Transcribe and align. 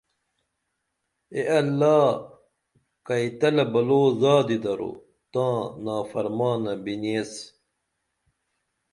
اے 1.33 1.41
اللہ 1.59 1.99
کئی 3.07 3.25
تلہ 3.39 3.65
بلو 3.73 4.01
زادی 4.21 4.57
درو 4.63 4.91
تاں 5.31 5.55
نافرمانہ 5.85 6.73
بنی 6.83 7.11
ایس 7.17 7.33